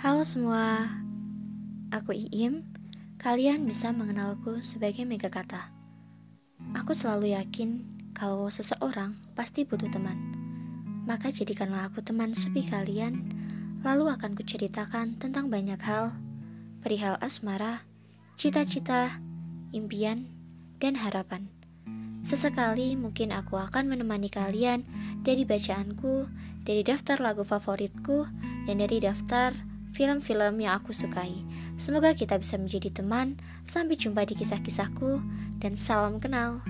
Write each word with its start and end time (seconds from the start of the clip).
Halo 0.00 0.24
semua, 0.24 0.96
aku 1.92 2.16
Iim. 2.16 2.64
Kalian 3.20 3.68
bisa 3.68 3.92
mengenalku 3.92 4.64
sebagai 4.64 5.04
Mega 5.04 5.28
Kata. 5.28 5.76
Aku 6.72 6.96
selalu 6.96 7.36
yakin 7.36 7.84
kalau 8.16 8.48
seseorang 8.48 9.12
pasti 9.36 9.68
butuh 9.68 9.92
teman. 9.92 10.16
Maka 11.04 11.28
jadikanlah 11.28 11.92
aku 11.92 12.00
teman 12.00 12.32
sepi 12.32 12.64
kalian, 12.64 13.28
lalu 13.84 14.08
akan 14.08 14.32
kuceritakan 14.40 15.20
tentang 15.20 15.52
banyak 15.52 15.76
hal, 15.84 16.16
perihal 16.80 17.20
asmara, 17.20 17.84
cita-cita, 18.40 19.20
impian, 19.76 20.32
dan 20.80 20.96
harapan. 20.96 21.52
Sesekali 22.24 22.96
mungkin 22.96 23.36
aku 23.36 23.60
akan 23.60 23.92
menemani 23.92 24.32
kalian 24.32 24.80
dari 25.20 25.44
bacaanku, 25.44 26.24
dari 26.64 26.88
daftar 26.88 27.20
lagu 27.20 27.44
favoritku, 27.44 28.24
dan 28.64 28.80
dari 28.80 28.96
daftar 29.04 29.52
film-film 29.92 30.60
yang 30.62 30.78
aku 30.78 30.94
sukai. 30.94 31.44
Semoga 31.76 32.16
kita 32.16 32.38
bisa 32.40 32.56
menjadi 32.56 32.90
teman. 32.90 33.38
Sampai 33.68 33.94
jumpa 34.00 34.26
di 34.26 34.34
kisah-kisahku, 34.34 35.20
dan 35.60 35.76
salam 35.76 36.18
kenal. 36.18 36.64